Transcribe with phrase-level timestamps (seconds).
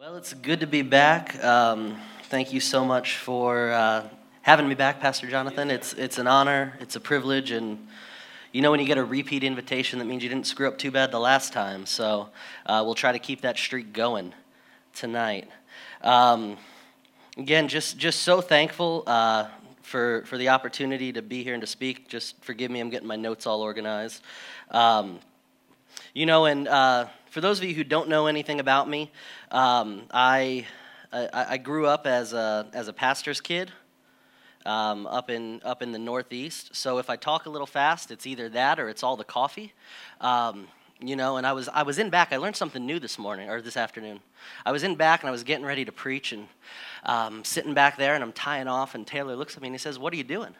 [0.00, 1.42] Well, it's good to be back.
[1.42, 1.96] Um,
[2.26, 4.08] thank you so much for uh,
[4.42, 5.72] having me back, Pastor Jonathan.
[5.72, 7.88] It's, it's an honor, it's a privilege, and
[8.52, 10.92] you know when you get a repeat invitation, that means you didn't screw up too
[10.92, 11.84] bad the last time.
[11.84, 12.28] So
[12.64, 14.34] uh, we'll try to keep that streak going
[14.94, 15.48] tonight.
[16.02, 16.58] Um,
[17.36, 19.48] again, just, just so thankful uh,
[19.82, 22.08] for, for the opportunity to be here and to speak.
[22.08, 24.22] Just forgive me, I'm getting my notes all organized.
[24.70, 25.18] Um,
[26.14, 29.10] you know, and uh, for those of you who don't know anything about me,
[29.50, 30.66] um, I,
[31.12, 33.72] I, I, grew up as a, as a pastor's kid
[34.66, 36.74] um, up, in, up in the Northeast.
[36.74, 39.72] So if I talk a little fast, it's either that or it's all the coffee.
[40.20, 40.68] Um,
[41.00, 42.32] you know, and I was, I was in back.
[42.32, 44.20] I learned something new this morning or this afternoon.
[44.66, 46.48] I was in back and I was getting ready to preach and
[47.04, 48.94] um, sitting back there and I'm tying off.
[48.94, 50.54] And Taylor looks at me and he says, What are you doing?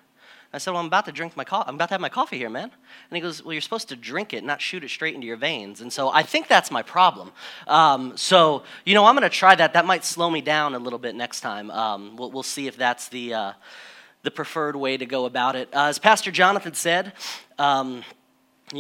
[0.53, 1.45] I said, Well, I'm about to drink my.
[1.51, 2.71] I'm about to have my coffee here, man.
[3.11, 5.37] And he goes, Well, you're supposed to drink it, not shoot it straight into your
[5.37, 5.81] veins.
[5.81, 7.33] And so I think that's my problem.
[7.67, 9.75] Um, so, you know, I'm going to try that.
[9.75, 11.71] That might slow me down a little bit next time.
[11.71, 13.53] Um, we'll, we'll, see if that's the, uh,
[14.23, 15.69] the preferred way to go about it.
[15.75, 17.13] Uh, as Pastor Jonathan said,
[17.59, 18.03] um,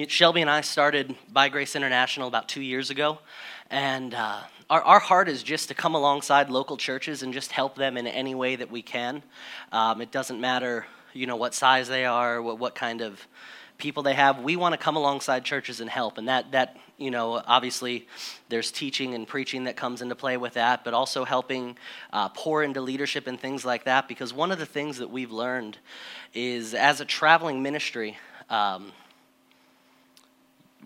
[0.06, 3.19] Shelby and I started By Grace International about two years ago.
[3.70, 7.75] And uh, our, our heart is just to come alongside local churches and just help
[7.75, 9.22] them in any way that we can.
[9.70, 13.26] Um, it doesn't matter you know what size they are, what, what kind of
[13.78, 14.40] people they have.
[14.40, 18.06] We want to come alongside churches and help, and that that you know obviously
[18.48, 21.76] there's teaching and preaching that comes into play with that, but also helping
[22.12, 24.08] uh, pour into leadership and things like that.
[24.08, 25.78] Because one of the things that we've learned
[26.34, 28.16] is as a traveling ministry.
[28.50, 28.92] Um,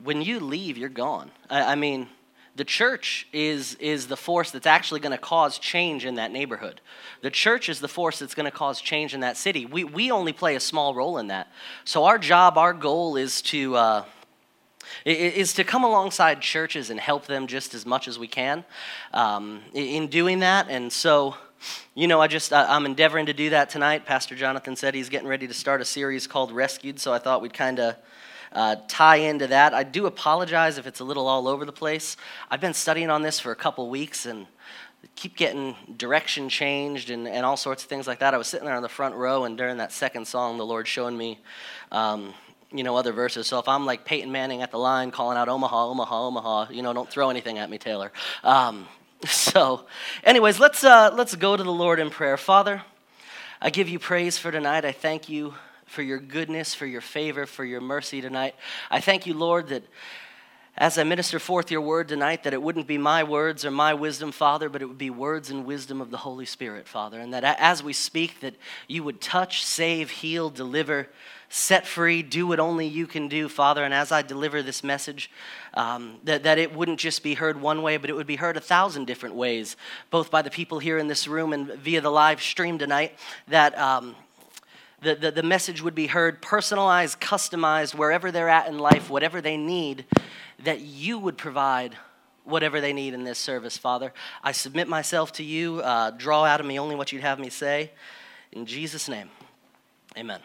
[0.02, 1.30] when you leave, you're gone.
[1.48, 2.08] I, I mean,
[2.55, 6.81] the church is, is the force that's actually going to cause change in that neighborhood.
[7.22, 9.64] The church is the force that's going to cause change in that city.
[9.64, 11.50] We, we only play a small role in that.
[11.84, 14.05] So, our job, our goal is to, uh,
[15.06, 18.64] is to come alongside churches and help them just as much as we can
[19.14, 20.69] um, in doing that.
[20.69, 21.36] And so,
[21.95, 24.05] you know, I just, I'm endeavoring to do that tonight.
[24.05, 27.41] Pastor Jonathan said he's getting ready to start a series called Rescued, so I thought
[27.41, 27.96] we'd kind of
[28.52, 29.74] uh, tie into that.
[29.74, 32.17] I do apologize if it's a little all over the place.
[32.51, 34.46] I've been studying on this for a couple weeks and
[35.17, 38.35] keep getting direction changed and, and all sorts of things like that.
[38.35, 40.86] I was sitting there on the front row, and during that second song, the Lord
[40.86, 41.41] showing me,
[41.91, 42.35] um,
[42.70, 43.46] you know, other verses.
[43.46, 46.83] So if I'm like Peyton Manning at the line calling out Omaha, Omaha, Omaha, you
[46.83, 48.12] know, don't throw anything at me, Taylor.
[48.45, 48.86] Um,
[49.27, 49.86] so,
[50.24, 52.36] anyways, let's uh, let's go to the Lord in prayer.
[52.36, 52.83] Father,
[53.61, 54.85] I give you praise for tonight.
[54.85, 55.55] I thank you
[55.92, 58.55] for your goodness, for your favor, for your mercy tonight.
[58.91, 59.83] I thank you, Lord, that
[60.75, 63.92] as I minister forth your word tonight, that it wouldn't be my words or my
[63.92, 67.20] wisdom, Father, but it would be words and wisdom of the Holy Spirit, Father.
[67.20, 68.55] And that as we speak, that
[68.89, 71.11] you would touch, save, heal, deliver,
[71.51, 73.85] set free, do what only you can do, Father.
[73.85, 75.30] And as I deliver this message,
[75.74, 78.57] um, that, that it wouldn't just be heard one way, but it would be heard
[78.57, 79.77] a thousand different ways,
[80.11, 83.79] both by the people here in this room and via the live stream tonight, that.
[83.79, 84.17] Um,
[85.02, 89.40] the, the, the message would be heard personalized, customized, wherever they're at in life, whatever
[89.40, 90.05] they need,
[90.64, 91.96] that you would provide
[92.45, 94.12] whatever they need in this service, Father.
[94.42, 95.80] I submit myself to you.
[95.80, 97.91] Uh, draw out of me only what you'd have me say.
[98.52, 99.29] In Jesus' name,
[100.17, 100.41] amen.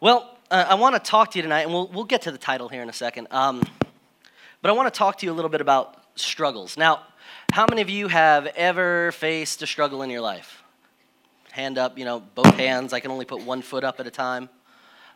[0.00, 2.38] Well, uh, I want to talk to you tonight, and we'll, we'll get to the
[2.38, 3.28] title here in a second.
[3.30, 3.62] Um,
[4.62, 6.76] but I want to talk to you a little bit about struggles.
[6.76, 7.02] Now,
[7.52, 10.63] how many of you have ever faced a struggle in your life?
[11.54, 12.92] Hand up, you know, both hands.
[12.92, 14.48] I can only put one foot up at a time.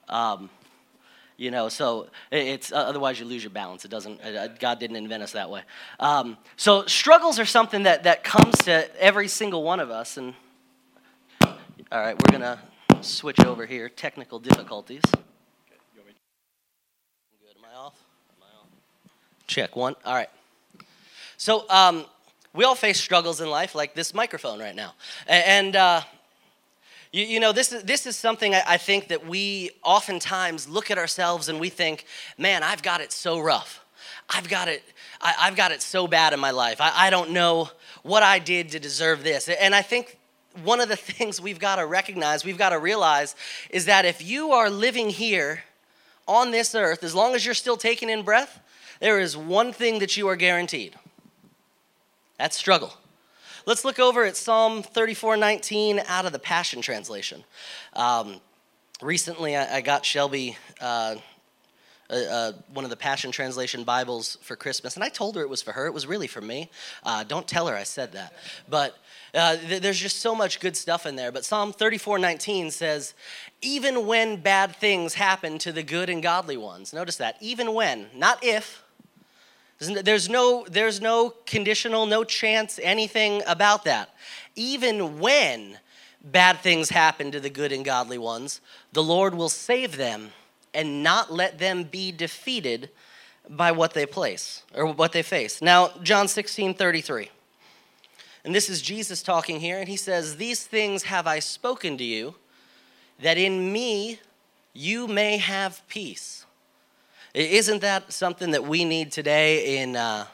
[0.09, 0.49] Um,
[1.37, 3.85] you know, so it's uh, otherwise you lose your balance.
[3.85, 4.21] It doesn't.
[4.21, 5.63] Uh, God didn't invent us that way.
[5.99, 10.17] Um, so struggles are something that that comes to every single one of us.
[10.17, 10.35] And
[11.43, 11.57] all
[12.01, 12.61] right, we're gonna
[13.01, 13.89] switch over here.
[13.89, 15.03] Technical difficulties.
[19.49, 19.97] Check one.
[20.05, 20.31] All right.
[21.37, 22.05] So um,
[22.55, 24.95] we all face struggles in life, like this microphone right now,
[25.27, 25.75] and.
[25.75, 26.03] Uh,
[27.13, 30.91] you, you, know, this is, this is something I, I, think that we oftentimes look
[30.91, 32.05] at ourselves and we think,
[32.37, 33.85] man, I've got it so rough.
[34.29, 34.83] I've got it,
[35.21, 36.81] I, have got it so bad in my life.
[36.81, 37.71] I, I don't know
[38.03, 39.49] what I did to deserve this.
[39.49, 40.19] And I think
[40.65, 43.35] one of the things we've got to recognize, we've got to realize,
[43.71, 45.65] is that if you are living here
[46.27, 48.61] on this earth, as long as you're still taking in breath,
[49.01, 50.95] there is one thing that you are guaranteed
[52.39, 52.95] that's struggle.
[53.69, 57.45] Let's look over at Psalm 34:19 out of the Passion Translation.
[57.93, 58.41] Um,
[59.03, 61.17] recently, I, I, got Shelby uh,
[62.09, 65.61] uh, one of the Passion Translation Bibles for Christmas, and I told her it was
[65.61, 65.87] for her.
[65.87, 66.71] It was really for me.
[67.03, 68.33] Uh, don't tell her I said that.
[68.71, 68.97] But
[69.35, 71.31] uh, th- there's just so much good stuff in there.
[71.31, 73.13] But Psalm 34:19 says,
[73.61, 77.37] "Even when bad things happen to the good and godly ones." Notice that.
[77.43, 78.83] Even when, not if,
[79.79, 84.11] There's no, there's no conditional, no chance, anything about that.
[84.57, 85.79] Even when
[86.23, 88.61] bad things happen to the good and godly ones,
[88.93, 90.31] the Lord will save them
[90.75, 92.91] and not let them be defeated
[93.49, 95.63] by what they place or what they face.
[95.63, 97.31] Now, John 16 33.
[98.45, 102.05] And this is Jesus talking here, and he says, These things have I spoken to
[102.05, 102.35] you,
[103.21, 104.21] that in me
[104.73, 106.47] you may have peace.
[107.39, 110.27] Isn't that something that we need today in, uh,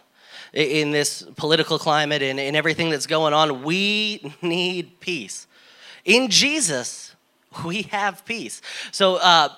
[0.54, 3.62] in this political climate and in everything that's going on?
[3.62, 5.46] We need peace.
[6.06, 7.14] In Jesus,
[7.62, 8.62] we have peace.
[8.90, 9.50] So, uh,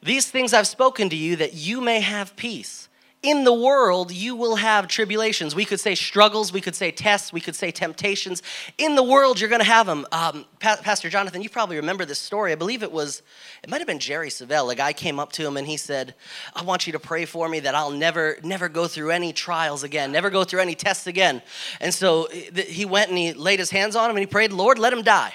[0.00, 2.88] these things I've spoken to you that you may have peace
[3.22, 5.54] in the world you will have tribulations.
[5.54, 8.42] We could say struggles we could say tests we could say temptations.
[8.78, 12.06] In the world you're going to have them um, pa- pastor jonathan you probably remember
[12.06, 12.52] this story.
[12.52, 13.22] I believe it was
[13.62, 14.72] it might have been jerry savelle.
[14.72, 16.14] A guy came up to him and he said
[16.54, 19.82] i want you to pray for me that i'll never never go through any trials
[19.82, 21.42] again never go through any tests again.
[21.80, 24.78] And so he went and he laid his hands on him and he prayed lord
[24.78, 25.34] let him die.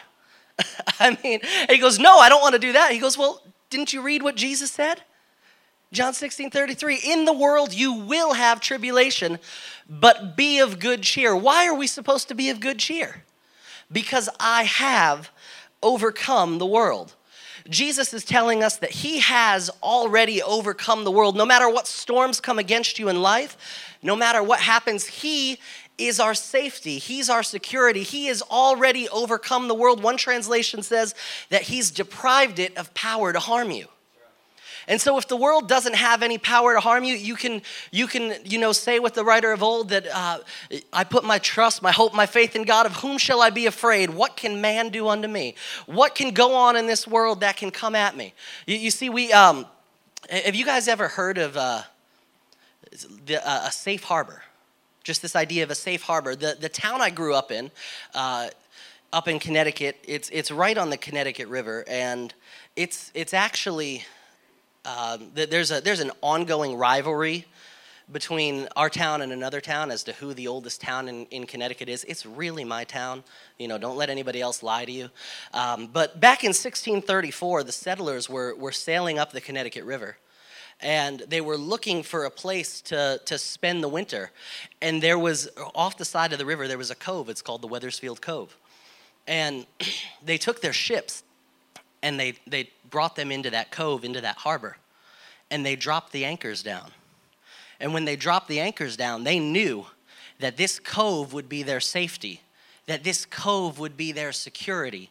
[0.99, 1.39] I mean
[1.69, 2.91] he goes no i don't want to do that.
[2.91, 5.03] He goes well didn't you read what jesus said
[5.95, 6.99] John 16, 33.
[7.05, 9.39] In the world you will have tribulation,
[9.89, 11.33] but be of good cheer.
[11.33, 13.23] Why are we supposed to be of good cheer?
[13.89, 15.31] Because I have
[15.81, 17.15] overcome the world.
[17.69, 21.37] Jesus is telling us that he has already overcome the world.
[21.37, 23.57] No matter what storms come against you in life,
[24.03, 25.57] no matter what happens, he
[25.97, 26.97] is our safety.
[26.97, 28.03] He's our security.
[28.03, 30.03] He has already overcome the world.
[30.03, 31.15] One translation says
[31.49, 33.87] that he's deprived it of power to harm you.
[34.87, 37.61] And so if the world doesn't have any power to harm you, you can,
[37.91, 40.39] you can you know, say with the writer of old that uh,
[40.93, 42.85] I put my trust, my hope, my faith in God.
[42.85, 44.11] Of whom shall I be afraid?
[44.11, 45.55] What can man do unto me?
[45.87, 48.33] What can go on in this world that can come at me?
[48.67, 49.65] You, you see, we, um,
[50.29, 51.81] have you guys ever heard of uh,
[53.25, 54.43] the, uh, a safe harbor?
[55.03, 56.35] Just this idea of a safe harbor.
[56.35, 57.71] The, the town I grew up in,
[58.13, 58.49] uh,
[59.13, 62.33] up in Connecticut, it's, it's right on the Connecticut River, and
[62.75, 64.03] it's, it's actually
[64.85, 67.45] um, there's, a, there's an ongoing rivalry
[68.11, 71.89] between our town and another town as to who the oldest town in, in Connecticut
[71.89, 72.03] is.
[72.03, 73.23] It's really my town.
[73.57, 75.09] You know, don't let anybody else lie to you.
[75.53, 80.17] Um, but back in 1634, the settlers were, were sailing up the Connecticut River
[80.81, 84.31] and they were looking for a place to, to spend the winter.
[84.81, 87.29] And there was, off the side of the river, there was a cove.
[87.29, 88.57] It's called the Wethersfield Cove.
[89.25, 89.65] And
[90.23, 91.23] they took their ships
[92.05, 94.77] and they, they brought them into that cove, into that harbor,
[95.49, 96.91] and they dropped the anchors down.
[97.79, 99.87] And when they dropped the anchors down, they knew
[100.39, 102.41] that this cove would be their safety,
[102.85, 105.09] that this cove would be their security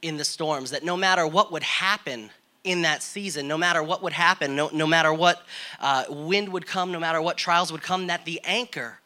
[0.00, 2.30] in the storms, that no matter what would happen
[2.64, 5.42] in that season, no matter what would happen, no, no matter what
[5.78, 8.98] uh, wind would come, no matter what trials would come, that the anchor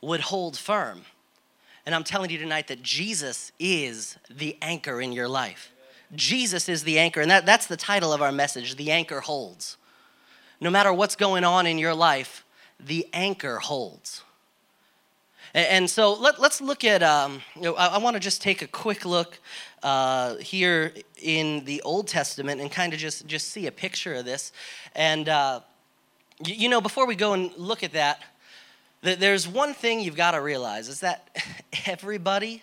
[0.00, 1.02] would hold firm.
[1.84, 5.70] And I'm telling you tonight that Jesus is the anchor in your life.
[6.14, 7.20] Jesus is the anchor.
[7.20, 9.76] And that, that's the title of our message The Anchor Holds.
[10.60, 12.44] No matter what's going on in your life,
[12.78, 14.22] the anchor holds.
[15.54, 18.40] And, and so let, us look at, um, you know, I, I want to just
[18.40, 19.38] take a quick look
[19.82, 24.24] uh, here in the Old Testament and kind of just, just see a picture of
[24.24, 24.52] this.
[24.94, 25.60] And, uh,
[26.44, 28.20] you, you know, before we go and look at that,
[29.02, 31.28] there's one thing you've got to realize is that
[31.86, 32.62] everybody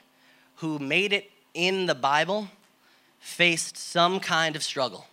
[0.57, 2.49] who made it in the Bible
[3.23, 5.07] faced some kind of struggle.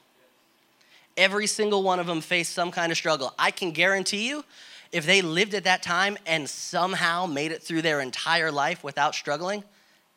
[1.16, 3.32] Every single one of them faced some kind of struggle.
[3.38, 4.44] I can guarantee you,
[4.90, 9.14] if they lived at that time and somehow made it through their entire life without
[9.14, 9.62] struggling,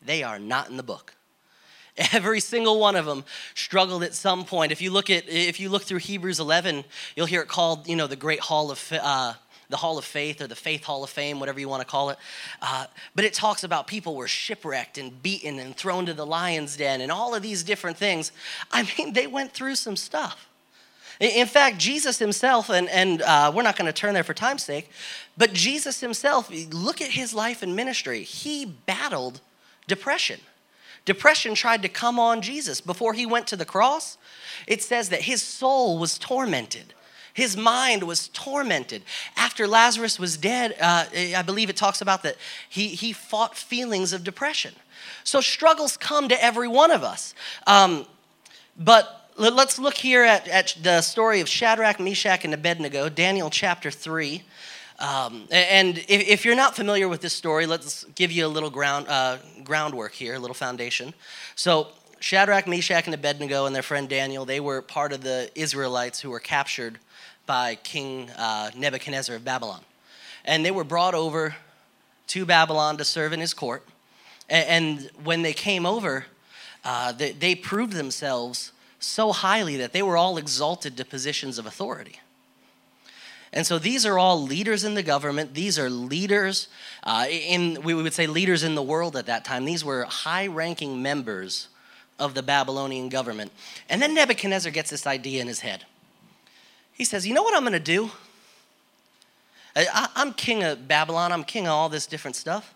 [0.02, 1.14] they are not in the book.
[2.12, 3.24] Every single one of them
[3.54, 4.72] struggled at some point.
[4.72, 6.84] If you look at, if you look through Hebrews 11,
[7.16, 9.36] you'll hear it called, you know, the Great Hall of uh,
[9.74, 12.12] the Hall of Faith or the Faith Hall of Fame, whatever you want to call
[12.12, 12.18] it.
[12.62, 16.78] Uh, but it talks about people were shipwrecked and beaten and thrown to the lion's
[16.78, 18.32] den and all of these different things.
[18.72, 20.48] I mean, they went through some stuff.
[21.20, 24.64] In fact, Jesus himself, and, and uh, we're not going to turn there for time's
[24.64, 24.92] sake,
[25.38, 28.22] but Jesus himself, look at his life and ministry.
[28.22, 29.42] He battled
[29.88, 30.40] depression.
[31.06, 32.80] Depression tried to come on Jesus.
[32.80, 34.18] Before he went to the cross,
[34.68, 36.94] it says that his soul was tormented.
[37.34, 39.04] His mind was tormented.
[39.36, 42.36] After Lazarus was dead, uh, I believe it talks about that
[42.70, 44.74] he, he fought feelings of depression.
[45.24, 47.34] So struggles come to every one of us.
[47.66, 48.06] Um,
[48.78, 53.90] but let's look here at, at the story of Shadrach, Meshach, and Abednego, Daniel chapter
[53.90, 54.44] 3.
[55.00, 58.70] Um, and if, if, you're not familiar with this story, let's give you a little
[58.70, 61.14] ground, uh, groundwork here, a little foundation.
[61.56, 61.88] So,
[62.20, 66.30] Shadrach, Meshach, and Abednego and their friend Daniel, they were part of the Israelites who
[66.30, 67.00] were captured
[67.46, 69.82] by King uh, Nebuchadnezzar of Babylon.
[70.46, 71.56] and they were brought over
[72.28, 73.84] to Babylon to serve in his court.
[74.50, 76.26] And, when they came over,
[76.84, 81.66] uh, they, they proved themselves so highly that they were all exalted to positions of
[81.66, 82.20] authority.
[83.54, 85.54] And so these are all leaders in the government.
[85.54, 86.68] These are leaders
[87.04, 89.66] uh, in, we would say, leaders in the world at that time.
[89.66, 91.68] These were high ranking members
[92.18, 93.52] of the Babylonian government.
[93.90, 95.86] And then Nebuchadnezzar gets this idea in his head.
[96.94, 98.12] He says, You know what I'm going to do?
[99.76, 102.74] I, am king of Babylon, I'm king of all this different stuff.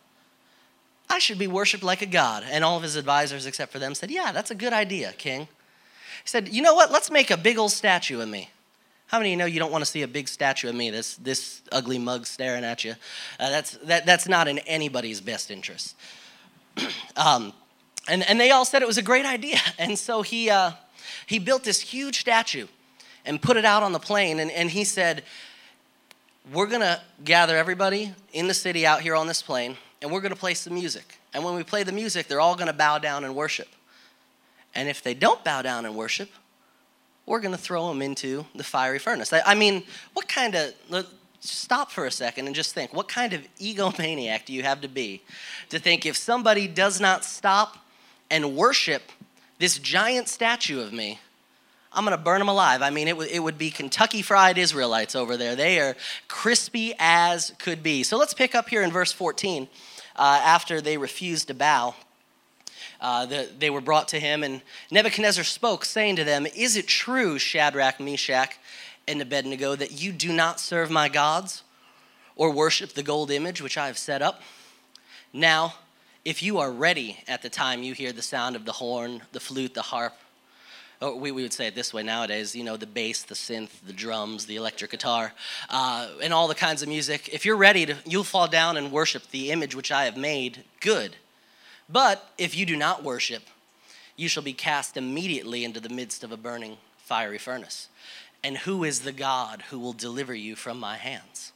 [1.09, 2.43] I should be worshiped like a god.
[2.50, 5.41] And all of his advisors, except for them, said, Yeah, that's a good idea, king.
[5.41, 6.91] He said, You know what?
[6.91, 8.50] Let's make a big old statue of me.
[9.07, 10.89] How many of you know you don't want to see a big statue of me,
[10.89, 12.91] this, this ugly mug staring at you?
[13.39, 15.95] Uh, that's, that, that's not in anybody's best interest.
[17.15, 17.53] um,
[18.09, 19.59] and, and they all said it was a great idea.
[19.79, 20.71] And so he, uh,
[21.25, 22.67] he built this huge statue
[23.27, 24.39] and put it out on the plain.
[24.39, 25.24] And, and he said,
[26.51, 30.22] We're going to gather everybody in the city out here on this plain, and we're
[30.22, 31.19] going to play some music.
[31.34, 33.67] And when we play the music, they're all going to bow down and worship.
[34.74, 36.29] And if they don't bow down and worship,
[37.25, 39.31] we're going to throw them into the fiery furnace.
[39.34, 40.74] I, I mean, what kind of,
[41.39, 44.88] stop for a second and just think what kind of egomaniac do you have to
[44.88, 45.22] be
[45.69, 47.77] to think if somebody does not stop
[48.29, 49.03] and worship
[49.60, 51.19] this giant statue of me,
[51.98, 52.84] I'm going to burn them alive.
[52.84, 55.56] I mean, it, w- it would be Kentucky Fried Israelites over there.
[55.56, 55.96] They are
[56.27, 58.04] crispy as could be.
[58.04, 59.68] So let's pick up here in verse 14
[60.16, 61.96] uh, after they refused to bow.
[63.01, 64.62] Uh, the, they were brought to him, and
[64.92, 68.60] Nebuchadnezzar spoke, saying to them, Is it true, Shadrach, Meshach,
[69.08, 71.63] and Abednego, that you do not serve my gods
[72.36, 74.44] or worship the gold image which I have set up?
[75.34, 75.74] Now,
[76.24, 79.39] if you are ready at the time you hear the sound of the horn, the
[79.39, 80.13] flute, the harp,
[81.01, 83.70] or we, we would say it this way nowadays, you know, the bass, the synth,
[83.86, 85.34] the drums, the electric guitar,
[85.70, 87.30] uh, and all the kinds of music.
[87.32, 90.63] If you're ready to, you'll fall down and worship the image which I have made,
[90.80, 91.16] good.
[91.89, 93.44] But if you do not worship,
[94.16, 97.88] you shall be cast immediately into the midst of a burning fiery furnace.
[98.44, 101.51] And who is the God who will deliver you from my hands?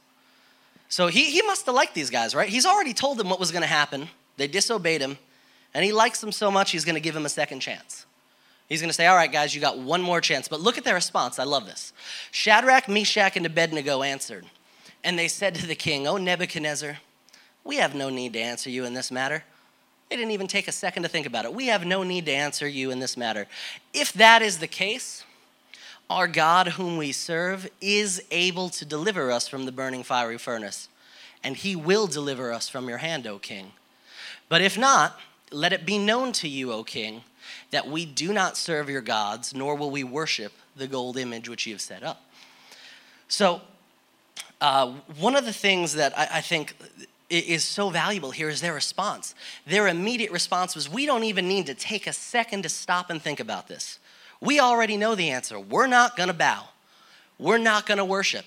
[0.88, 2.48] So he, he must have liked these guys, right?
[2.48, 4.08] He's already told them what was going to happen.
[4.36, 5.18] They disobeyed him.
[5.74, 8.04] And he likes them so much, he's going to give them a second chance.
[8.72, 10.48] He's going to say, All right, guys, you got one more chance.
[10.48, 11.38] But look at their response.
[11.38, 11.92] I love this.
[12.30, 14.46] Shadrach, Meshach, and Abednego answered.
[15.04, 16.96] And they said to the king, O Nebuchadnezzar,
[17.64, 19.44] we have no need to answer you in this matter.
[20.08, 21.52] They didn't even take a second to think about it.
[21.52, 23.46] We have no need to answer you in this matter.
[23.92, 25.22] If that is the case,
[26.08, 30.88] our God, whom we serve, is able to deliver us from the burning fiery furnace,
[31.44, 33.72] and he will deliver us from your hand, O king.
[34.48, 37.24] But if not, let it be known to you, O king,
[37.72, 41.66] that we do not serve your gods, nor will we worship the gold image which
[41.66, 42.22] you have set up.
[43.28, 43.60] So,
[44.60, 46.76] uh, one of the things that I, I think
[47.28, 49.34] is so valuable here is their response.
[49.66, 53.20] Their immediate response was, We don't even need to take a second to stop and
[53.20, 53.98] think about this.
[54.40, 55.58] We already know the answer.
[55.58, 56.64] We're not going to bow,
[57.38, 58.44] we're not going to worship.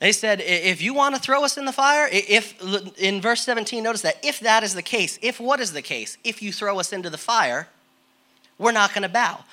[0.00, 2.54] They said, if you want to throw us in the fire, if
[2.98, 6.18] in verse 17, notice that if that is the case, if what is the case?
[6.22, 7.66] If you throw us into the fire,
[8.58, 9.44] we're not going to bow.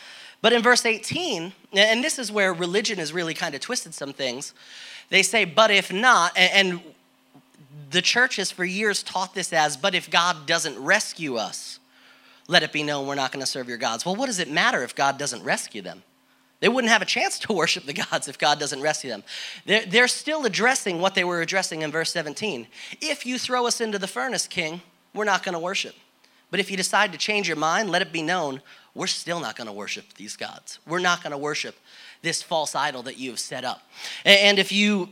[0.42, 4.14] But in verse 18, and this is where religion has really kind of twisted some
[4.14, 4.54] things,
[5.10, 6.82] they say, but if not, and
[7.92, 11.80] the church has for years taught this as, but if God doesn't rescue us,
[12.48, 14.06] let it be known we're not going to serve your gods.
[14.06, 16.04] Well, what does it matter if God doesn't rescue them?
[16.60, 19.24] They wouldn't have a chance to worship the gods if God doesn't rescue them.
[19.66, 22.68] They're, they're still addressing what they were addressing in verse 17.
[23.02, 24.82] If you throw us into the furnace, king,
[25.14, 25.96] we're not going to worship.
[26.52, 28.62] But if you decide to change your mind, let it be known
[28.96, 30.80] we're still not going to worship these gods.
[30.88, 31.76] We're not going to worship
[32.22, 33.82] this false idol that you have set up.
[34.24, 35.10] And if you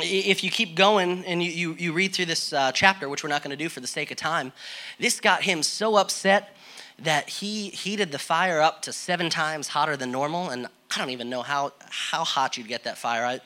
[0.00, 3.30] if you keep going and you, you, you read through this uh, chapter, which we're
[3.30, 4.52] not going to do for the sake of time,
[5.00, 6.54] this got him so upset
[7.00, 10.50] that he heated the fire up to seven times hotter than normal.
[10.50, 13.24] And I don't even know how, how hot you'd get that fire.
[13.24, 13.40] I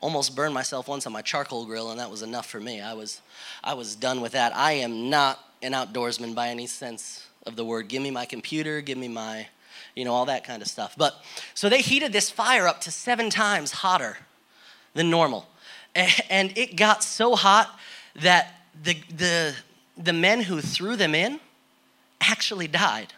[0.00, 2.80] almost burned myself once on my charcoal grill, and that was enough for me.
[2.80, 3.20] I was,
[3.62, 4.54] I was done with that.
[4.56, 7.88] I am not an outdoorsman by any sense of the word.
[7.88, 9.48] Give me my computer, give me my,
[9.94, 10.94] you know, all that kind of stuff.
[10.96, 11.14] But
[11.52, 14.16] so they heated this fire up to seven times hotter
[14.94, 15.46] than normal.
[15.94, 17.78] And it got so hot
[18.14, 19.54] that the, the,
[19.98, 21.40] the men who threw them in
[22.20, 23.12] actually died.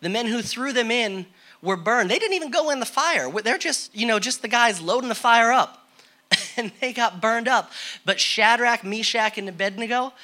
[0.00, 1.26] The men who threw them in
[1.62, 2.10] were burned.
[2.10, 3.30] They didn't even go in the fire.
[3.30, 5.85] They're just, you know, just the guys loading the fire up.
[6.58, 7.70] And they got burned up.
[8.06, 10.14] But Shadrach, Meshach, and Abednego,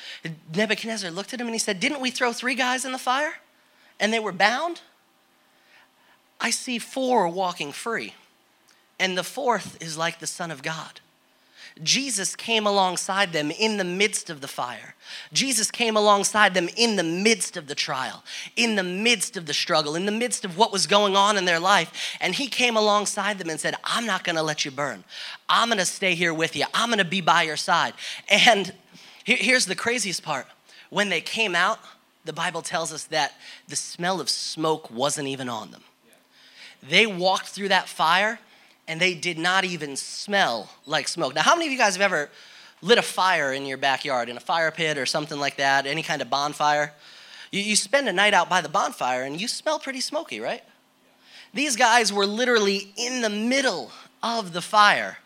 [0.55, 3.35] Nebuchadnezzar looked at him and he said, Didn't we throw three guys in the fire?
[4.01, 4.81] And they were bound?
[6.41, 8.15] I see four walking free.
[8.99, 11.01] And the fourth is like the Son of God.
[11.83, 14.95] Jesus came alongside them in the midst of the fire.
[15.33, 18.23] Jesus came alongside them in the midst of the trial,
[18.57, 21.45] in the midst of the struggle, in the midst of what was going on in
[21.45, 22.17] their life.
[22.21, 25.05] And he came alongside them and said, I'm not gonna let you burn.
[25.49, 26.67] I'm gonna stay here with you.
[26.75, 27.95] I'm gonna be by your side.
[28.29, 28.73] And
[29.25, 30.47] here's the craziest part
[30.91, 31.79] when they came out,
[32.25, 33.33] the Bible tells us that
[33.67, 35.83] the smell of smoke wasn't even on them.
[36.83, 38.39] They walked through that fire
[38.89, 41.35] and they did not even smell like smoke.
[41.35, 42.31] Now, how many of you guys have ever
[42.81, 46.03] lit a fire in your backyard, in a fire pit or something like that, any
[46.03, 46.93] kind of bonfire?
[47.51, 50.63] You, you spend a night out by the bonfire and you smell pretty smoky, right?
[51.55, 55.19] These guys were literally in the middle of the fire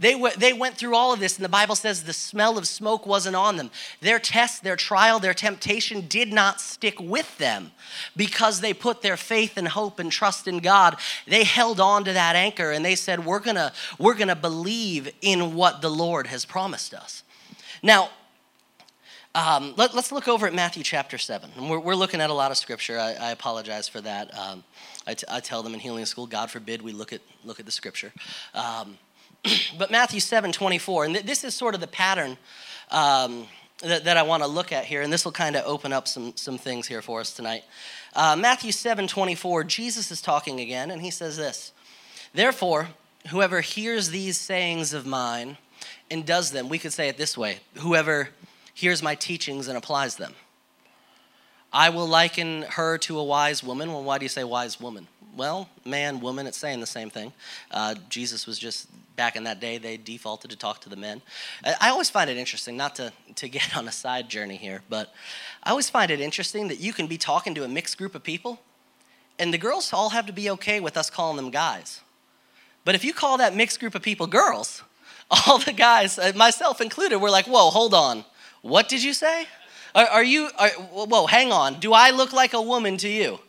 [0.00, 2.68] they, w- they went through all of this, and the Bible says the smell of
[2.68, 3.70] smoke wasn't on them.
[4.00, 7.72] Their test, their trial, their temptation did not stick with them
[8.16, 10.96] because they put their faith and hope and trust in God.
[11.26, 15.54] They held on to that anchor and they said, We're gonna, we're gonna believe in
[15.54, 17.24] what the Lord has promised us.
[17.82, 18.10] Now,
[19.34, 21.50] um, let, us look over at Matthew chapter 7.
[21.56, 22.98] And we're, we're, looking at a lot of scripture.
[22.98, 24.36] I, I apologize for that.
[24.36, 24.64] Um,
[25.06, 27.66] I, t- I tell them in healing school, God forbid we look at, look at
[27.66, 28.12] the scripture.
[28.54, 28.98] Um,
[29.78, 32.36] but Matthew 7 24, and th- this is sort of the pattern
[32.90, 33.46] um,
[33.82, 36.08] that, that, I want to look at here, and this will kind of open up
[36.08, 37.64] some, some things here for us tonight.
[38.14, 41.72] Uh, Matthew 7 24, Jesus is talking again, and he says this
[42.34, 42.88] Therefore,
[43.28, 45.56] whoever hears these sayings of mine
[46.10, 48.30] and does them, we could say it this way whoever
[48.74, 50.34] hears my teachings and applies them.
[51.72, 53.92] I will liken her to a wise woman.
[53.92, 55.06] Well, why do you say wise woman?
[55.36, 57.32] Well, man, woman, it's saying the same thing.
[57.70, 61.20] Uh, Jesus was just back in that day, they defaulted to talk to the men.
[61.64, 65.12] I always find it interesting, not to, to get on a side journey here, but
[65.62, 68.22] I always find it interesting that you can be talking to a mixed group of
[68.22, 68.60] people,
[69.38, 72.00] and the girls all have to be okay with us calling them guys.
[72.84, 74.82] But if you call that mixed group of people girls,
[75.30, 78.24] all the guys, uh, myself included, we're like, whoa, hold on.
[78.62, 79.46] What did you say?
[79.98, 81.80] Are, are you, are, whoa, hang on.
[81.80, 83.40] Do I look like a woman to you?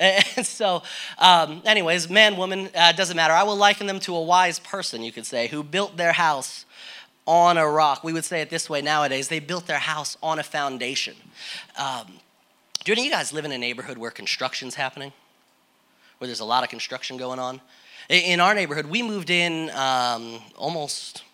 [0.00, 0.84] And so,
[1.18, 3.34] um, anyways, man, woman, uh, doesn't matter.
[3.34, 6.66] I will liken them to a wise person, you could say, who built their house
[7.26, 8.04] on a rock.
[8.04, 11.16] We would say it this way nowadays they built their house on a foundation.
[11.76, 12.20] Um,
[12.84, 15.12] do any of you guys live in a neighborhood where construction's happening?
[16.18, 17.60] Where there's a lot of construction going on?
[18.08, 21.24] In our neighborhood, we moved in um, almost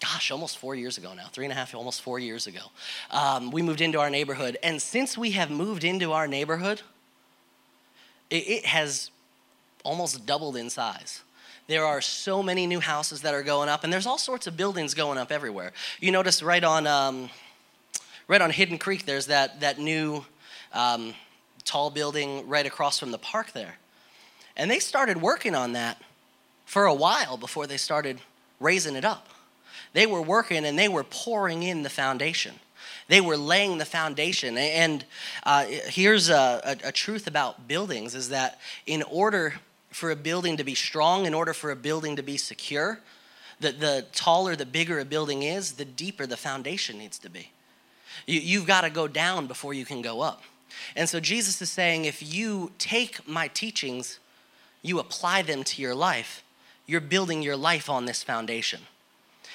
[0.00, 2.60] gosh, almost four years ago now, three and a half, almost four years ago.
[3.10, 4.56] Um, we moved into our neighborhood.
[4.62, 6.80] And since we have moved into our neighborhood,
[8.30, 9.10] it, it has
[9.84, 11.22] almost doubled in size.
[11.66, 14.56] There are so many new houses that are going up, and there's all sorts of
[14.56, 15.72] buildings going up everywhere.
[16.00, 17.30] You notice right on, um,
[18.26, 20.24] right on Hidden Creek, there's that, that new
[20.72, 21.14] um,
[21.64, 23.76] tall building right across from the park there.
[24.56, 26.02] And they started working on that
[26.64, 28.20] for a while before they started
[28.58, 29.28] raising it up.
[29.92, 32.54] They were working and they were pouring in the foundation.
[33.08, 34.56] They were laying the foundation.
[34.56, 35.04] And
[35.44, 39.54] uh, here's a, a, a truth about buildings is that in order
[39.90, 43.00] for a building to be strong, in order for a building to be secure,
[43.58, 47.50] the, the taller, the bigger a building is, the deeper the foundation needs to be.
[48.26, 50.42] You, you've got to go down before you can go up.
[50.94, 54.18] And so Jesus is saying if you take my teachings,
[54.82, 56.42] you apply them to your life,
[56.86, 58.80] you're building your life on this foundation.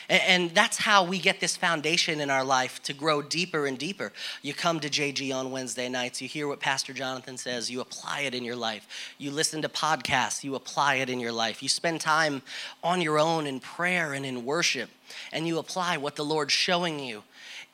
[0.10, 4.14] And that's how we get this foundation in our life to grow deeper and deeper.
[4.42, 8.22] You come to JG on Wednesday nights, you hear what Pastor Jonathan says, you apply
[8.22, 8.88] it in your life.
[9.18, 11.64] You listen to podcasts, you apply it in your life.
[11.64, 12.44] You spend time
[12.84, 14.90] on your own in prayer and in worship,
[15.32, 17.24] and you apply what the Lord's showing you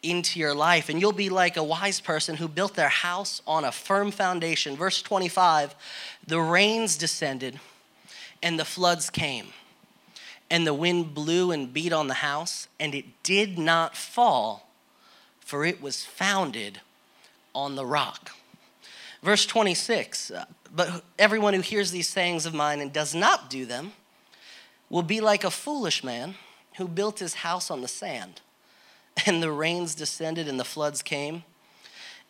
[0.03, 0.89] into your life.
[0.89, 4.75] And you'll be like a wise person who built their house on a firm foundation.
[4.75, 5.75] Verse 25
[6.25, 7.59] the rains descended
[8.43, 9.47] and the floods came
[10.51, 14.69] and the wind blew and beat on the house, and it did not fall,
[15.39, 16.81] for it was founded
[17.55, 18.31] on the rock.
[19.23, 23.65] Verse 26 uh, But everyone who hears these sayings of mine and does not do
[23.65, 23.93] them
[24.89, 26.35] will be like a foolish man
[26.75, 28.41] who built his house on the sand.
[29.25, 31.43] And the rains descended, and the floods came,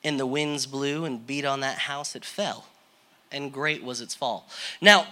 [0.04, 2.16] and the winds blew and beat on that house.
[2.16, 2.66] It fell,
[3.32, 4.50] and great was its fall.
[4.82, 5.08] Now,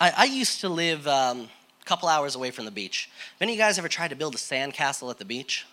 [0.00, 1.06] I, I used to live.
[1.06, 1.48] Um,
[1.86, 3.08] couple hours away from the beach.
[3.34, 5.64] Have any of you guys ever tried to build a sandcastle at the beach?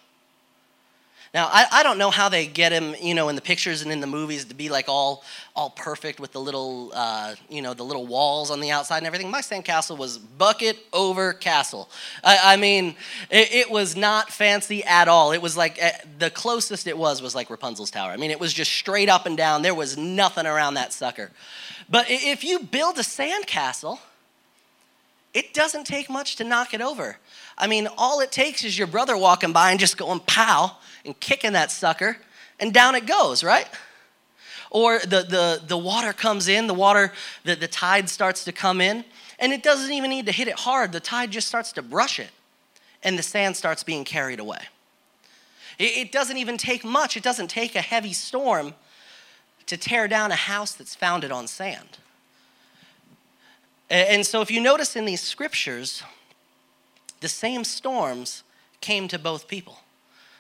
[1.34, 3.92] Now, I, I don't know how they get him, you know, in the pictures and
[3.92, 5.24] in the movies to be like all,
[5.56, 9.08] all perfect with the little, uh, you know, the little walls on the outside and
[9.08, 9.32] everything.
[9.32, 11.90] My sandcastle was bucket over castle.
[12.24, 12.96] I, I mean,
[13.32, 15.32] it, it, was not fancy at all.
[15.32, 18.12] It was like, uh, the closest it was was like Rapunzel's Tower.
[18.12, 19.64] I mean, it was just straight up and down.
[19.64, 21.32] There was nothing around that sucker.
[21.90, 23.98] But if you build a sandcastle,
[25.34, 27.18] it doesn't take much to knock it over.
[27.58, 31.20] I mean, all it takes is your brother walking by and just going pow and
[31.20, 32.18] kicking that sucker,
[32.60, 33.68] and down it goes, right?
[34.70, 37.12] Or the, the, the water comes in, the water,
[37.44, 39.06] the, the tide starts to come in,
[39.40, 40.92] and it doesn't even need to hit it hard.
[40.92, 42.30] The tide just starts to brush it,
[43.04, 44.62] and the sand starts being carried away.
[45.78, 48.74] It, it doesn't even take much, it doesn't take a heavy storm
[49.66, 51.98] to tear down a house that's founded on sand.
[53.94, 56.02] And so, if you notice in these scriptures,
[57.20, 58.42] the same storms
[58.82, 59.78] came to both people.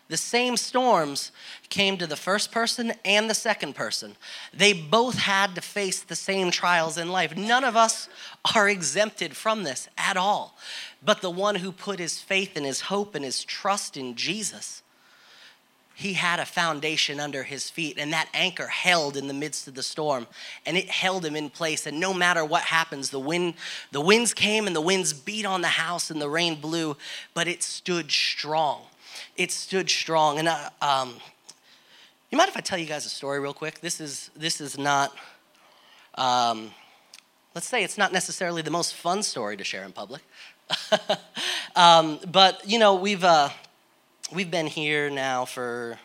[0.08, 1.32] The same storms
[1.70, 4.16] came to the first person and the second person.
[4.54, 7.38] They both had to face the same trials in life.
[7.38, 8.10] None of us
[8.56, 10.58] are exempted from this at all.
[11.04, 14.83] But the one who put his faith and his hope and his trust in Jesus
[15.96, 19.76] he had a foundation under his feet, and that anchor held in the midst of
[19.76, 20.26] the storm,
[20.66, 21.86] and it held him in place.
[21.86, 23.54] And no matter what happens, the wind,
[23.92, 26.98] the winds came and the winds beat on the house, and the rain blew,
[27.36, 28.82] but it stood strong.
[29.38, 30.40] It stood strong.
[30.40, 31.16] And uh, um,
[32.32, 33.80] you mind if I tell you guys a story real quick?
[33.80, 35.16] This is this is not.
[36.16, 36.72] Um,
[37.54, 40.24] let's say it's not necessarily the most fun story to share in public,
[41.76, 43.24] um, but you know we've.
[43.24, 43.50] Uh,
[44.34, 46.00] we've been here now for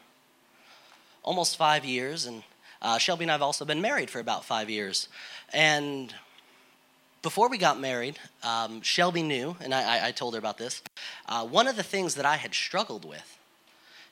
[1.23, 2.43] almost five years, and
[2.83, 5.09] uh, Shelby and I have also been married for about five years.
[5.53, 6.14] And
[7.23, 10.83] before we got married, um, Shelby knew, and I, I, told her about this.
[11.27, 13.38] Uh, one of the things that I had struggled with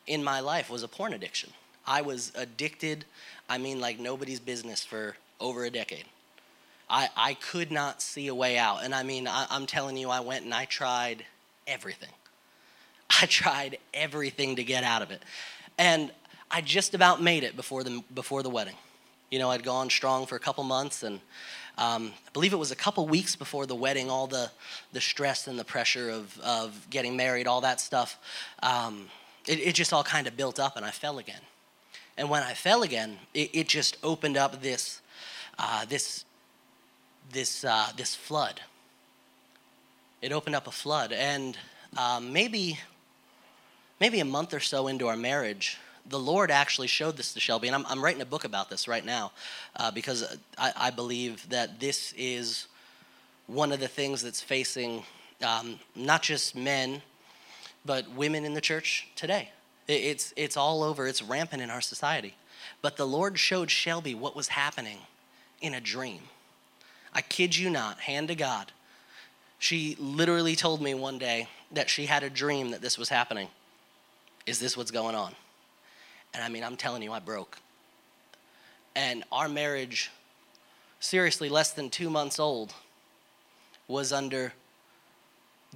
[0.06, 1.50] in my life was a porn addiction.
[1.86, 3.04] I was addicted,
[3.48, 6.04] I mean, like nobody's business for over a decade.
[6.88, 8.82] I, I could not see a way out.
[8.82, 11.24] And I mean, I, I'm telling you, I went and I tried
[11.66, 12.10] everything.
[13.20, 15.22] I tried everything to get out of it.
[15.78, 16.10] And
[16.50, 18.76] I just about made it before the, before the wedding.
[19.30, 21.20] You know, I'd gone strong for a couple months, and
[21.78, 24.50] um, I believe it was a couple weeks before the wedding, all the,
[24.92, 28.18] the stress and the pressure of, of getting married, all that stuff,
[28.62, 29.06] um,
[29.46, 31.40] it, it, just all kind of built up, and I fell again.
[32.16, 35.00] And when I fell again, it, it just opened up this,
[35.58, 36.24] uh, this,
[37.32, 38.60] this, uh, this flood.
[40.22, 41.58] It opened up a flood, and
[41.98, 42.78] um, maybe
[44.00, 45.78] maybe a month or so into our marriage,
[46.08, 48.86] the Lord actually showed this to Shelby, and I'm, I'm writing a book about this
[48.86, 49.32] right now
[49.76, 52.68] uh, because I, I, believe that this is
[53.46, 55.02] one of the things that's facing
[55.44, 57.02] um, not just men,
[57.84, 59.50] but women in the church today.
[59.88, 62.34] It's, it's all over, it's rampant in our society.
[62.82, 64.98] But the Lord showed Shelby what was happening
[65.60, 66.20] in a dream.
[67.12, 68.72] I kid you not, hand to God.
[69.58, 73.48] She literally told me one day that she had a dream that this was happening.
[74.46, 75.34] Is this what's going on?
[76.32, 77.58] And I mean, I'm telling you, I broke.
[78.94, 80.10] And our marriage,
[81.00, 82.72] seriously, less than two months old,
[83.88, 84.52] was under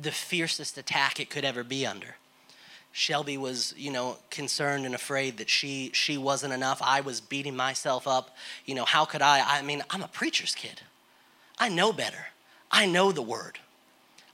[0.01, 2.17] the fiercest attack it could ever be under.
[2.93, 6.81] Shelby was, you know, concerned and afraid that she she wasn't enough.
[6.83, 8.37] I was beating myself up.
[8.65, 9.59] You know, how could I?
[9.59, 10.81] I mean, I'm a preacher's kid.
[11.59, 12.27] I know better.
[12.71, 13.59] I know the word.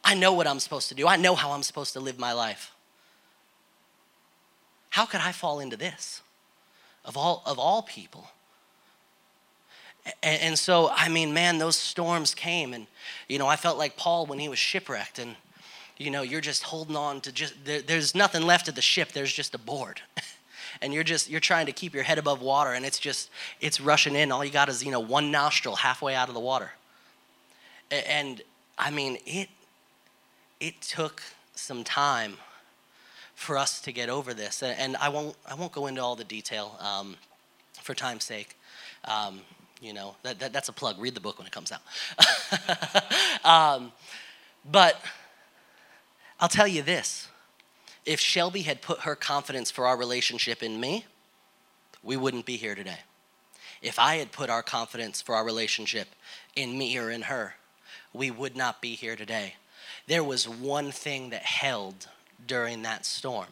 [0.02, 1.06] I know what I'm supposed to do.
[1.06, 2.72] I know how I'm supposed to live my life.
[4.90, 6.22] How could I fall into this?
[7.04, 8.28] Of all, of all people.
[10.22, 12.72] And, and so, I mean, man, those storms came.
[12.72, 12.86] And,
[13.28, 15.18] you know, I felt like Paul when he was shipwrecked.
[15.18, 15.36] And,
[15.96, 19.12] you know, you're just holding on to just, there, there's nothing left of the ship,
[19.12, 20.00] there's just a board.
[20.80, 23.80] and you're just you're trying to keep your head above water and it's just it's
[23.80, 26.72] rushing in all you got is you know one nostril halfway out of the water
[27.90, 28.42] and
[28.78, 29.48] i mean it
[30.60, 31.22] it took
[31.54, 32.36] some time
[33.36, 34.62] for us to get over this.
[34.62, 37.16] And I won't, I won't go into all the detail um,
[37.80, 38.56] for time's sake.
[39.04, 39.40] Um,
[39.80, 40.98] you know, that, that, that's a plug.
[40.98, 41.82] Read the book when it comes out.
[43.44, 43.92] um,
[44.68, 45.00] but
[46.40, 47.28] I'll tell you this
[48.06, 51.04] if Shelby had put her confidence for our relationship in me,
[52.02, 53.00] we wouldn't be here today.
[53.82, 56.08] If I had put our confidence for our relationship
[56.56, 57.56] in me or in her,
[58.14, 59.54] we would not be here today.
[60.06, 62.08] There was one thing that held
[62.46, 63.46] during that storm.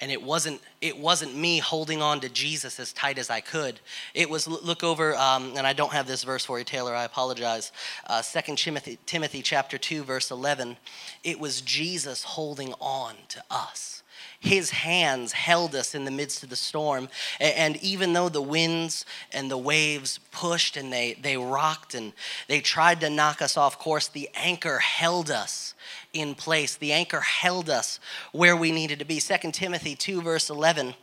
[0.00, 3.78] And it wasn't it wasn't me holding on to jesus as tight as i could.
[4.14, 7.04] It was look over um, and i don't have this verse for you taylor i
[7.04, 7.70] apologize.
[8.08, 10.76] Uh, 2 timothy, timothy chapter 2 verse 11
[11.22, 14.01] it was jesus holding on to us
[14.40, 17.08] his hands held us in the midst of the storm.
[17.38, 22.12] And even though the winds and the waves pushed and they, they rocked and
[22.48, 25.74] they tried to knock us off course, the anchor held us
[26.12, 26.74] in place.
[26.74, 28.00] The anchor held us
[28.32, 29.20] where we needed to be.
[29.20, 30.94] 2 Timothy 2, verse 11.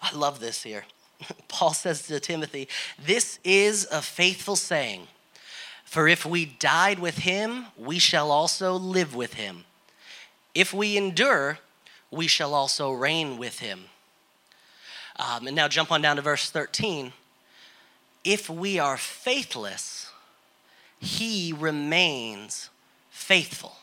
[0.00, 0.84] I love this here.
[1.48, 2.68] Paul says to Timothy,
[3.04, 5.08] This is a faithful saying
[5.84, 9.64] For if we died with him, we shall also live with him.
[10.54, 11.58] If we endure,
[12.14, 13.86] we shall also reign with him.
[15.16, 17.12] Um, and now jump on down to verse 13.
[18.24, 20.10] If we are faithless,
[20.98, 22.70] he remains
[23.10, 23.76] faithful.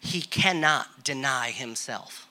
[0.00, 2.25] He cannot deny himself.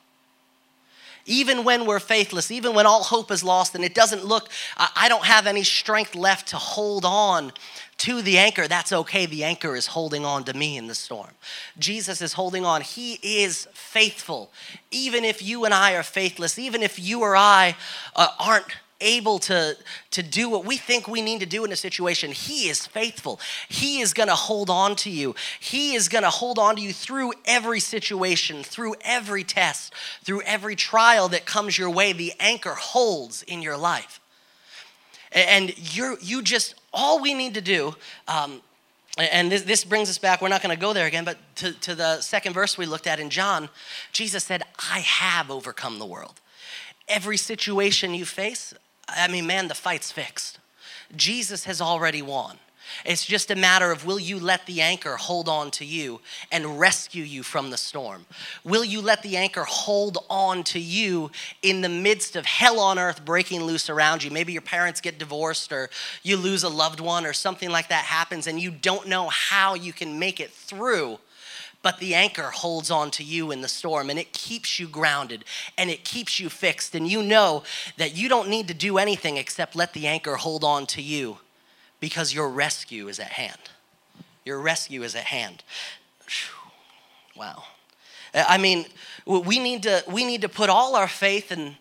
[1.26, 5.10] Even when we're faithless, even when all hope is lost and it doesn't look, I
[5.10, 7.52] don't have any strength left to hold on
[7.98, 9.26] to the anchor, that's okay.
[9.26, 11.32] The anchor is holding on to me in the storm.
[11.80, 12.82] Jesus is holding on.
[12.82, 14.52] He is faithful.
[14.92, 17.76] Even if you and I are faithless, even if you or I
[18.16, 19.78] uh, aren't able to,
[20.12, 23.40] to do what we think we need to do in a situation, He is faithful.
[23.70, 25.36] He is going to hold on to you.
[25.60, 30.42] He is going to hold on to you through every situation, through every test, through
[30.42, 32.12] every trial that comes your way.
[32.12, 34.20] The anchor holds in your life.
[35.32, 37.94] And you're, you just all we need to do,
[38.28, 38.62] um,
[39.18, 41.72] and this, this, brings us back, we're not going to go there again, but to,
[41.82, 43.70] to the second verse we looked at in John,
[44.12, 46.40] Jesus said, I have overcome the world.
[47.08, 48.74] Every situation you face,
[49.08, 50.60] I mean, man, the fight's fixed.
[51.16, 52.58] Jesus has already won.
[53.04, 56.80] It's just a matter of will you let the anchor hold on to you and
[56.80, 58.26] rescue you from the storm?
[58.64, 63.00] Will you let the anchor hold on to you in the midst of hell on
[63.00, 64.32] earth breaking loose around you?
[64.32, 65.90] Maybe your parents get divorced or
[66.24, 69.74] you lose a loved one or something like that happens and you don't know how
[69.74, 71.20] you can make it through
[71.86, 75.46] but the anchor holds on to you in the storm and it keeps you grounded
[75.78, 76.96] and it keeps you fixed.
[76.96, 77.62] And you know
[77.98, 81.38] that you don't need to do anything except let the anchor hold on to you
[82.00, 83.60] because your rescue is at hand.
[84.44, 85.64] Your rescue is at hand.
[87.36, 87.66] Wow.
[88.34, 88.88] I mean,
[89.28, 91.76] we need to we need to put all our faith and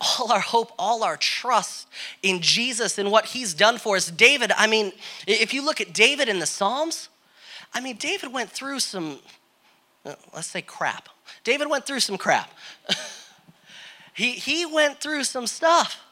[0.00, 1.88] all our hope, all our trust
[2.22, 4.08] in Jesus and what he's done for us.
[4.08, 4.92] David, I mean,
[5.26, 7.08] if you look at David in the Psalms,
[7.74, 9.18] I mean, David went through some uh,
[10.08, 11.08] Uh, let's say crap.
[11.44, 12.50] David went through some crap.
[14.14, 16.02] he he went through some stuff.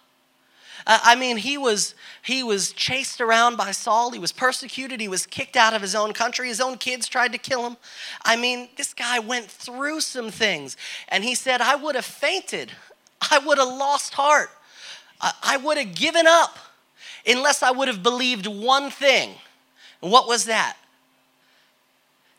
[0.89, 4.13] I mean, he was, he was chased around by Saul.
[4.13, 5.01] He was persecuted.
[5.01, 6.47] He was kicked out of his own country.
[6.47, 7.77] His own kids tried to kill him.
[8.25, 10.77] I mean, this guy went through some things.
[11.09, 12.71] And he said, I would have fainted.
[13.33, 14.51] I would have lost heart.
[15.21, 16.57] I would have given up
[17.27, 19.31] unless I would have believed one thing.
[20.01, 20.77] what was that?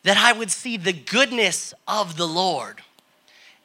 [0.08, 2.82] That I would see the goodness of the Lord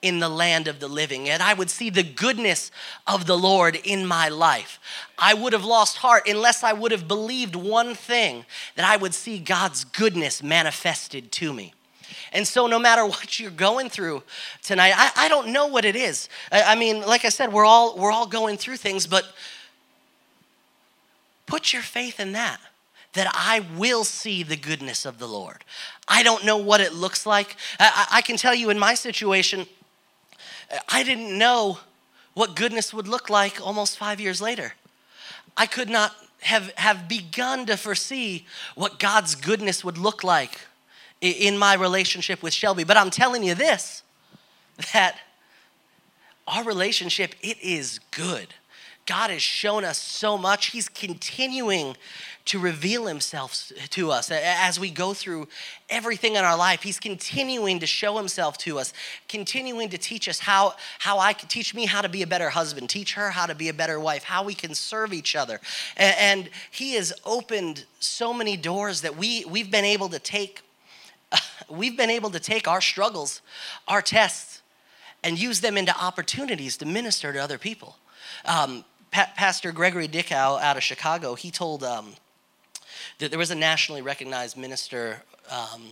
[0.02, 2.72] in the land of the living, and I would see the goodness
[3.06, 4.80] of the Lord in my life.
[5.16, 9.14] I would have lost heart unless I would have believed one thing that I would
[9.14, 11.74] see God's goodness manifested to me.
[12.32, 14.24] And so, no matter what you're going through
[14.64, 16.28] tonight, I, I don't know what it is.
[16.50, 19.32] I, I mean, like I said, we're all, we're all going through things, but
[21.46, 22.58] put your faith in that
[23.14, 25.64] that I will see the goodness of the Lord.
[26.08, 27.56] I don't know what it looks like.
[27.78, 29.66] I, I, can tell you in my situation,
[30.88, 31.78] I didn't know
[32.34, 34.74] what goodness would look like almost five years later.
[35.56, 40.60] I could not have, have begun to foresee what God's goodness would look like
[41.20, 42.84] in my relationship with Shelby.
[42.84, 44.02] But I'm telling you this
[44.92, 45.18] that
[46.46, 48.54] our relationship, it is good.
[49.06, 50.66] God has shown us so much.
[50.66, 51.96] He's continuing
[52.44, 55.48] to reveal himself to us as we go through
[55.88, 56.82] everything in our life.
[56.82, 58.92] He's continuing to show himself to us,
[59.28, 62.50] continuing to teach us how, how I can teach me how to be a better
[62.50, 65.60] husband, teach her how to be a better wife, how we can serve each other.
[65.96, 70.62] And, and he has opened so many doors that we, we've been able to take,
[71.68, 73.40] we've been able to take our struggles,
[73.88, 74.62] our tests,
[75.24, 77.96] and use them into opportunities to minister to other people.
[78.44, 82.14] Um, pa- Pastor Gregory Dickow out of Chicago, he told um,
[83.18, 85.82] that there was a nationally recognized minister um,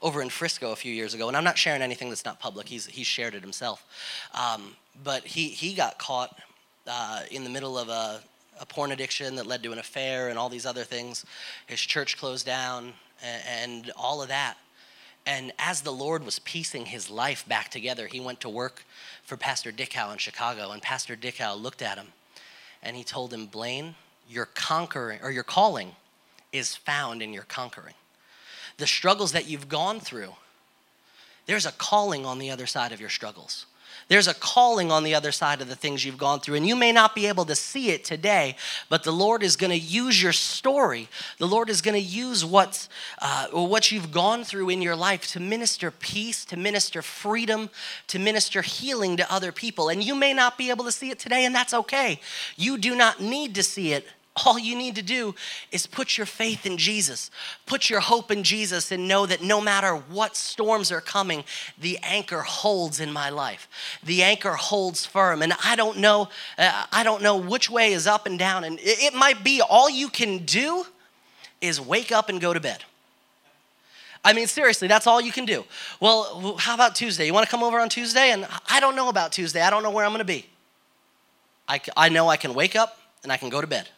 [0.00, 2.68] over in Frisco a few years ago, and I'm not sharing anything that's not public.
[2.68, 3.84] He's he's shared it himself,
[4.34, 6.38] um, but he he got caught
[6.86, 8.20] uh, in the middle of a,
[8.60, 11.24] a porn addiction that led to an affair and all these other things.
[11.66, 14.56] His church closed down and, and all of that.
[15.26, 18.84] And as the Lord was piecing his life back together, he went to work
[19.22, 20.72] for Pastor Dickow in Chicago.
[20.72, 22.08] And Pastor Dickow looked at him
[22.84, 23.94] and he told him, Blaine,
[24.28, 25.96] your conquering or your calling
[26.52, 27.94] is found in your conquering.
[28.76, 30.34] The struggles that you've gone through,
[31.46, 33.66] there's a calling on the other side of your struggles.
[34.08, 36.56] There's a calling on the other side of the things you've gone through.
[36.56, 38.56] And you may not be able to see it today,
[38.88, 41.08] but the Lord is going to use your story.
[41.38, 42.88] The Lord is going to use what's,
[43.22, 47.70] uh, what you've gone through in your life to minister peace, to minister freedom,
[48.08, 49.88] to minister healing to other people.
[49.88, 52.20] And you may not be able to see it today, and that's okay.
[52.56, 54.06] You do not need to see it
[54.44, 55.34] all you need to do
[55.70, 57.30] is put your faith in Jesus,
[57.66, 61.44] put your hope in Jesus, and know that no matter what storms are coming,
[61.80, 63.68] the anchor holds in my life.
[64.02, 65.40] The anchor holds firm.
[65.40, 68.64] And I don't know, uh, I don't know which way is up and down.
[68.64, 70.84] And it, it might be all you can do
[71.60, 72.82] is wake up and go to bed.
[74.24, 75.64] I mean, seriously, that's all you can do.
[76.00, 77.26] Well, how about Tuesday?
[77.26, 78.32] You want to come over on Tuesday?
[78.32, 79.60] And I don't know about Tuesday.
[79.60, 80.46] I don't know where I'm going to be.
[81.68, 83.88] I, I know I can wake up and I can go to bed.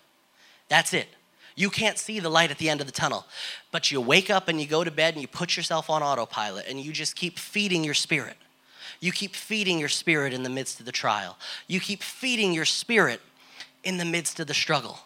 [0.68, 1.08] That's it.
[1.54, 3.24] You can't see the light at the end of the tunnel,
[3.72, 6.66] but you wake up and you go to bed and you put yourself on autopilot
[6.68, 8.36] and you just keep feeding your spirit.
[9.00, 11.38] You keep feeding your spirit in the midst of the trial.
[11.66, 13.20] You keep feeding your spirit
[13.84, 14.98] in the midst of the struggle.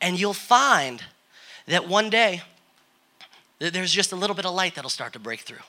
[0.00, 1.02] And you'll find
[1.66, 2.42] that one day
[3.58, 5.64] there's just a little bit of light that'll start to break through.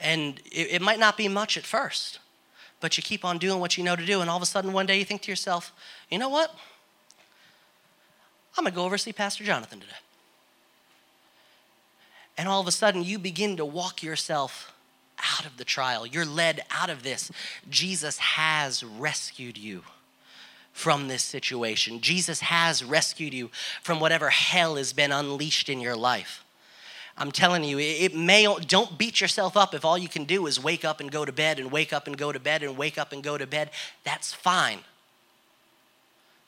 [0.00, 2.18] And it, it might not be much at first,
[2.80, 4.72] but you keep on doing what you know to do, and all of a sudden
[4.72, 5.72] one day you think to yourself,
[6.10, 6.54] you know what?
[8.56, 9.92] I'm gonna go over see Pastor Jonathan today.
[12.38, 14.72] And all of a sudden you begin to walk yourself
[15.18, 16.06] out of the trial.
[16.06, 17.30] You're led out of this.
[17.68, 19.82] Jesus has rescued you
[20.72, 22.00] from this situation.
[22.00, 23.50] Jesus has rescued you
[23.82, 26.44] from whatever hell has been unleashed in your life.
[27.18, 30.62] I'm telling you, it may, don't beat yourself up if all you can do is
[30.62, 32.98] wake up and go to bed and wake up and go to bed and wake
[32.98, 33.70] up and go to bed.
[34.04, 34.80] That's fine.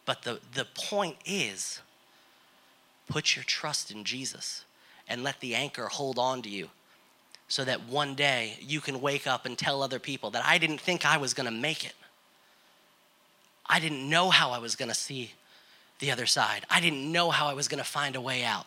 [0.05, 1.81] But the, the point is,
[3.09, 4.65] put your trust in Jesus
[5.09, 6.69] and let the anchor hold on to you
[7.49, 10.81] so that one day you can wake up and tell other people that I didn't
[10.81, 11.95] think I was going to make it.
[13.67, 15.33] I didn't know how I was going to see
[15.99, 16.65] the other side.
[16.71, 18.67] I didn't know how I was going to find a way out.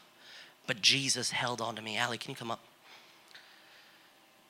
[0.68, 1.98] But Jesus held on to me.
[1.98, 2.60] Allie, can you come up?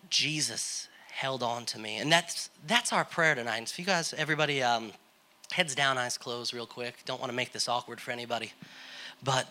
[0.09, 1.97] Jesus held on to me.
[1.97, 3.67] And that's that's our prayer tonight.
[3.67, 4.91] So if you guys, everybody, um,
[5.51, 6.95] heads down, eyes closed, real quick.
[7.05, 8.51] Don't want to make this awkward for anybody.
[9.23, 9.47] But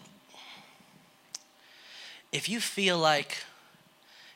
[2.33, 3.39] if you feel like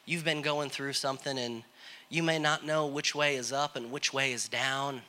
[0.05, 1.63] you've been going through something and
[2.09, 5.03] you may not know which way is up and which way is down,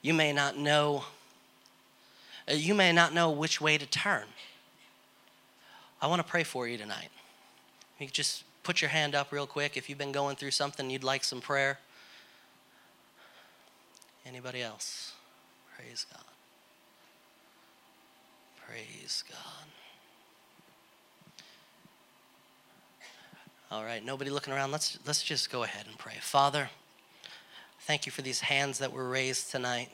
[0.00, 1.04] you may not know
[2.50, 4.24] uh, you may not know which way to turn.
[6.00, 7.08] I want to pray for you tonight.
[7.98, 11.04] You just put your hand up real quick if you've been going through something you'd
[11.04, 11.78] like some prayer.
[14.26, 15.12] Anybody else?
[15.76, 16.24] Praise God.
[18.66, 19.81] Praise God.
[23.72, 24.70] All right, nobody looking around.
[24.70, 26.18] Let's let's just go ahead and pray.
[26.20, 26.68] Father,
[27.84, 29.88] Thank you for these hands that were raised tonight.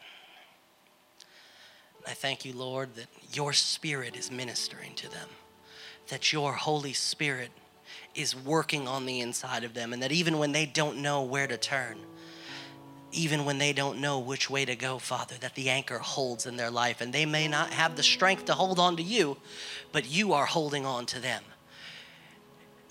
[2.07, 5.29] I thank you, Lord, that your Spirit is ministering to them,
[6.09, 7.51] that your Holy Spirit
[8.15, 11.47] is working on the inside of them, and that even when they don't know where
[11.47, 11.97] to turn,
[13.11, 16.59] even when they don't know which way to go, Father, that the anchor holds in
[16.59, 19.39] their life, and they may not have the strength to hold on to you,
[19.93, 21.43] but you are holding on to them.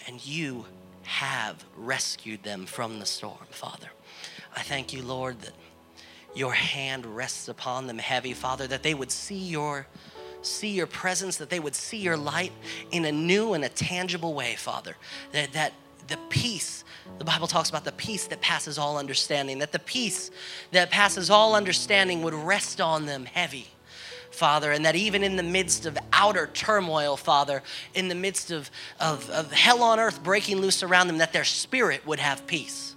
[0.08, 0.66] And you
[1.04, 3.88] have rescued them from the storm, Father.
[4.56, 5.54] I thank you, Lord, that
[6.36, 9.88] your hand rests upon them heavy, Father, that they would see your
[10.44, 12.54] see your presence, that they would see your light
[12.92, 14.96] in a new and a tangible way, Father.
[15.32, 15.74] That that
[16.08, 16.86] the peace,
[17.18, 20.32] the Bible talks about the peace that passes all understanding, that the peace
[20.72, 23.68] that passes all understanding would rest on them heavy.
[24.38, 28.70] Father, and that even in the midst of outer turmoil, Father, in the midst of,
[29.00, 32.96] of, of hell on earth breaking loose around them, that their spirit would have peace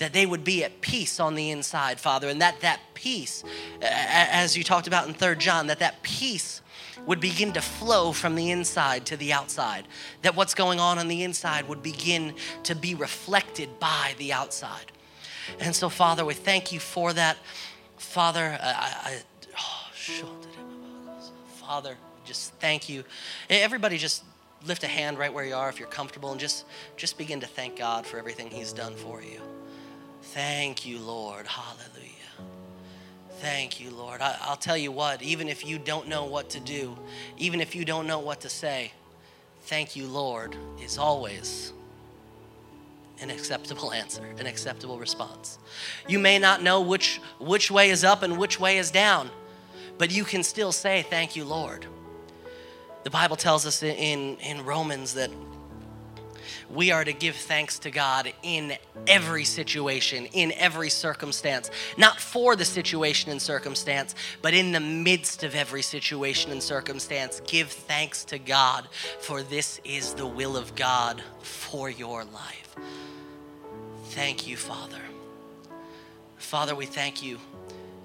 [0.00, 3.44] that they would be at peace on the inside, Father, and that that peace,
[3.82, 6.62] as you talked about in Third John, that that peace
[7.06, 9.86] would begin to flow from the inside to the outside.
[10.22, 14.90] That what's going on on the inside would begin to be reflected by the outside.
[15.58, 17.36] And so, Father, we thank you for that.
[17.98, 19.20] Father, I,
[21.60, 23.04] Father, just thank you.
[23.48, 24.24] Everybody, just
[24.66, 26.64] lift a hand right where you are if you're comfortable, and just
[26.96, 29.40] just begin to thank God for everything He's done for you.
[30.22, 31.46] Thank you, Lord.
[31.46, 32.10] Hallelujah.
[33.40, 34.20] Thank you, Lord.
[34.20, 36.98] I, will tell you what, even if you don't know what to do,
[37.38, 38.92] even if you don't know what to say,
[39.62, 41.72] thank you, Lord, is always
[43.22, 45.58] an acceptable answer, an acceptable response.
[46.06, 49.30] You may not know which, which way is up and which way is down,
[50.00, 51.84] but you can still say, Thank you, Lord.
[53.04, 55.30] The Bible tells us in, in Romans that
[56.70, 61.70] we are to give thanks to God in every situation, in every circumstance.
[61.98, 67.42] Not for the situation and circumstance, but in the midst of every situation and circumstance.
[67.46, 68.88] Give thanks to God,
[69.18, 72.74] for this is the will of God for your life.
[74.04, 75.02] Thank you, Father.
[76.38, 77.38] Father, we thank you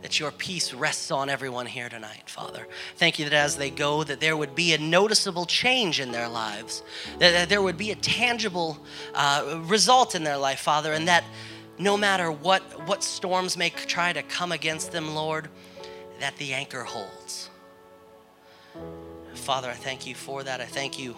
[0.01, 2.67] that your peace rests on everyone here tonight, Father.
[2.97, 6.27] Thank you that as they go, that there would be a noticeable change in their
[6.27, 6.83] lives,
[7.19, 8.77] that, there would be a tangible
[9.13, 11.23] uh, result in their life, Father, and that
[11.77, 15.49] no matter what, what storms may try to come against them, Lord,
[16.19, 17.49] that the anchor holds.
[19.33, 20.61] Father, I thank you for that.
[20.61, 21.15] I thank you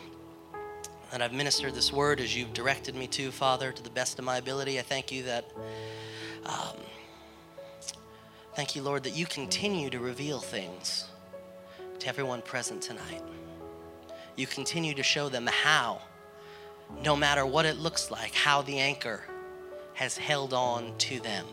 [1.11, 4.25] that I've ministered this word as you've directed me to, Father, to the best of
[4.25, 4.80] my ability.
[4.80, 5.45] I thank you that.
[6.45, 6.78] Um,
[8.57, 11.05] Thank you, Lord, that you continue to reveal things
[11.99, 13.21] to everyone present tonight.
[14.35, 16.01] You continue to show them how,
[17.03, 19.21] no matter what it looks like, how the anchor
[19.93, 21.45] has held on to them.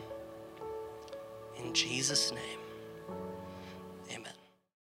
[1.63, 2.64] In Jesus' name.